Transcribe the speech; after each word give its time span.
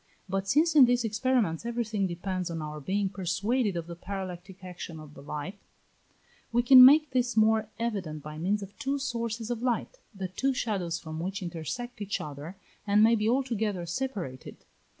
But 0.27 0.47
since 0.47 0.73
in 0.75 0.85
these 0.85 1.03
experiments 1.03 1.63
everything 1.63 2.07
depends 2.07 2.49
on 2.49 2.59
our 2.59 2.79
being 2.79 3.07
persuaded 3.07 3.77
of 3.77 3.85
the 3.85 3.95
parallactic 3.95 4.63
action 4.63 4.99
of 4.99 5.13
the 5.13 5.21
light, 5.21 5.59
we 6.51 6.63
can 6.63 6.83
make 6.83 7.11
this 7.11 7.37
more 7.37 7.69
evident 7.77 8.23
by 8.23 8.39
means 8.39 8.63
of 8.63 8.75
two 8.79 8.97
sources 8.97 9.51
of 9.51 9.61
light, 9.61 9.99
the 10.15 10.27
two 10.27 10.55
shadows 10.55 10.97
from 10.97 11.19
which 11.19 11.43
intersect 11.43 12.01
each 12.01 12.19
other, 12.19 12.57
and 12.87 13.03
may 13.03 13.13
be 13.13 13.29
altogether 13.29 13.85
separated. 13.85 14.65